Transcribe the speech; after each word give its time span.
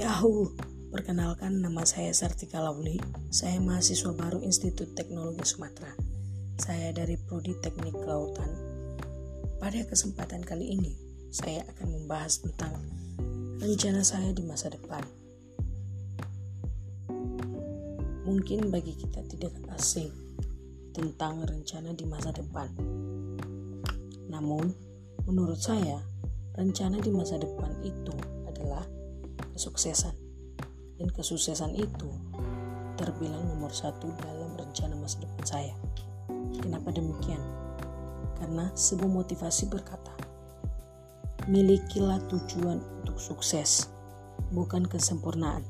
Ahu, 0.00 0.56
perkenalkan 0.88 1.60
nama 1.60 1.84
saya 1.84 2.08
Sartika 2.16 2.56
Lauli. 2.56 2.96
Saya 3.28 3.60
mahasiswa 3.60 4.16
baru 4.16 4.40
Institut 4.40 4.96
Teknologi 4.96 5.44
Sumatera. 5.44 5.92
Saya 6.56 6.96
dari 6.96 7.20
Prodi 7.20 7.52
Teknik 7.60 7.92
Kelautan. 8.00 8.48
Pada 9.60 9.76
kesempatan 9.84 10.40
kali 10.40 10.72
ini, 10.72 10.96
saya 11.28 11.68
akan 11.68 12.00
membahas 12.00 12.40
tentang 12.40 12.80
rencana 13.60 14.00
saya 14.00 14.32
di 14.32 14.40
masa 14.40 14.72
depan. 14.72 15.04
Mungkin 18.24 18.72
bagi 18.72 18.96
kita 18.96 19.20
tidak 19.28 19.52
asing 19.76 20.08
tentang 20.96 21.44
rencana 21.44 21.92
di 21.92 22.08
masa 22.08 22.32
depan. 22.32 22.72
Namun, 24.32 24.64
menurut 25.28 25.60
saya, 25.60 26.00
rencana 26.56 27.04
di 27.04 27.12
masa 27.12 27.36
depan 27.36 27.84
itu 27.84 28.16
adalah 28.48 28.88
kesuksesan. 29.60 30.16
Dan 30.96 31.12
kesuksesan 31.12 31.76
itu 31.76 32.08
terbilang 32.96 33.44
nomor 33.44 33.68
satu 33.68 34.08
dalam 34.24 34.56
rencana 34.56 34.96
masa 34.96 35.20
depan 35.20 35.44
saya. 35.44 35.76
Kenapa 36.64 36.88
demikian? 36.96 37.44
Karena 38.40 38.72
sebuah 38.72 39.20
motivasi 39.20 39.68
berkata, 39.68 40.16
milikilah 41.44 42.24
tujuan 42.32 42.80
untuk 43.04 43.20
sukses, 43.20 43.92
bukan 44.48 44.88
kesempurnaan. 44.88 45.60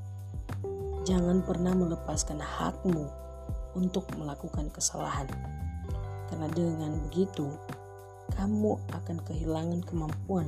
Jangan 1.02 1.42
pernah 1.42 1.74
melepaskan 1.74 2.38
hakmu 2.38 3.10
untuk 3.74 4.06
melakukan 4.14 4.70
kesalahan. 4.70 5.26
Karena 6.30 6.46
dengan 6.54 6.94
begitu, 7.10 7.50
kamu 8.38 8.78
akan 8.94 9.18
kehilangan 9.26 9.82
kemampuan 9.82 10.46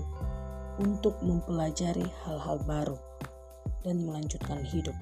untuk 0.79 1.19
mempelajari 1.27 2.07
hal-hal 2.23 2.63
baru 2.63 2.95
dan 3.83 4.03
melanjutkan 4.07 4.63
hidup. 4.67 4.95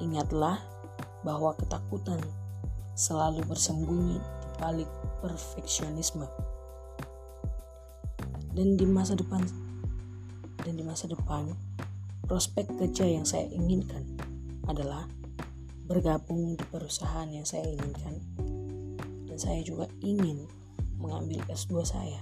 Ingatlah 0.00 0.60
bahwa 1.24 1.52
ketakutan 1.56 2.20
selalu 2.96 3.44
bersembunyi 3.48 4.18
di 4.20 4.48
balik 4.60 4.90
perfeksionisme. 5.20 6.24
Dan 8.50 8.74
di 8.74 8.84
masa 8.84 9.14
depan 9.14 9.40
dan 10.60 10.76
di 10.76 10.84
masa 10.84 11.08
depan 11.08 11.54
prospek 12.26 12.68
kerja 12.76 13.08
yang 13.08 13.24
saya 13.24 13.48
inginkan 13.48 14.04
adalah 14.68 15.08
bergabung 15.88 16.54
di 16.54 16.64
perusahaan 16.68 17.26
yang 17.30 17.46
saya 17.46 17.66
inginkan. 17.66 18.20
Dan 19.26 19.36
saya 19.38 19.60
juga 19.64 19.88
ingin 20.02 20.44
mengambil 21.00 21.40
S2 21.48 21.82
saya 21.82 22.20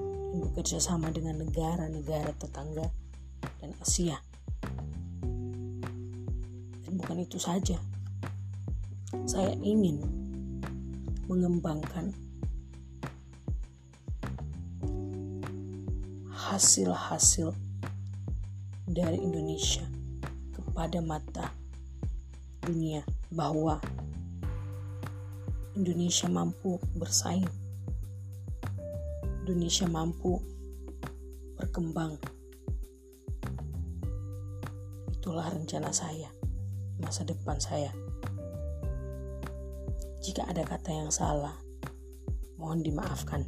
dan 0.00 0.40
bekerja 0.40 0.80
sama 0.80 1.12
dengan 1.12 1.38
negara-negara 1.38 2.32
tetangga 2.40 2.88
dan 3.60 3.70
Asia. 3.78 4.18
Bukan 6.94 7.26
itu 7.26 7.42
saja, 7.42 7.74
saya 9.26 9.50
ingin 9.58 9.98
mengembangkan 11.26 12.14
hasil-hasil 16.30 17.50
dari 18.86 19.18
Indonesia 19.18 19.82
kepada 20.54 21.02
mata 21.02 21.50
dunia 22.62 23.02
bahwa 23.34 23.82
Indonesia 25.74 26.30
mampu 26.30 26.78
bersaing 26.94 27.64
Indonesia 29.44 29.84
mampu 29.84 30.40
berkembang. 31.60 32.16
Itulah 35.12 35.52
rencana 35.52 35.92
saya, 35.92 36.32
masa 37.02 37.26
depan 37.26 37.58
saya. 37.58 37.90
Jika 40.24 40.48
ada 40.48 40.64
kata 40.64 40.90
yang 40.90 41.10
salah, 41.12 41.58
mohon 42.56 42.80
dimaafkan. 42.80 43.44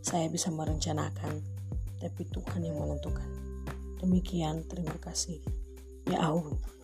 Saya 0.00 0.32
bisa 0.32 0.48
merencanakan, 0.48 1.44
tapi 2.00 2.24
Tuhan 2.32 2.64
yang 2.64 2.80
menentukan. 2.80 3.28
Demikian, 4.00 4.64
terima 4.70 4.96
kasih. 5.02 5.42
Ya 6.08 6.24
Allah. 6.24 6.77